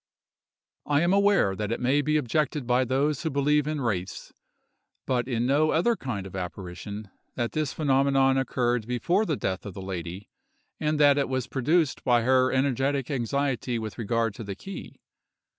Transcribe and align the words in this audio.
I 0.87 1.01
am 1.01 1.13
aware 1.13 1.55
that 1.55 1.71
it 1.71 1.79
may 1.79 2.01
be 2.01 2.17
objected 2.17 2.65
by 2.65 2.85
those 2.85 3.21
who 3.21 3.29
believe 3.29 3.67
in 3.67 3.81
wraiths, 3.81 4.33
but 5.05 5.27
in 5.27 5.45
no 5.45 5.69
other 5.69 5.95
kind 5.95 6.25
of 6.25 6.35
apparition, 6.35 7.11
that 7.35 7.51
this 7.51 7.71
phenomenon 7.71 8.35
occurred 8.35 8.87
before 8.87 9.27
the 9.27 9.37
death 9.37 9.63
of 9.63 9.75
the 9.75 9.79
lady, 9.83 10.27
and 10.79 10.99
that 10.99 11.19
it 11.19 11.29
was 11.29 11.45
produced 11.45 12.03
by 12.03 12.23
her 12.23 12.51
energetic 12.51 13.11
anxiety 13.11 13.77
with 13.77 13.99
regard 13.99 14.33
to 14.33 14.43
the 14.43 14.55
key. 14.55 14.99